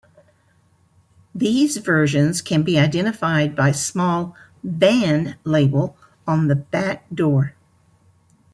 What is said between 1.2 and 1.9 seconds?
These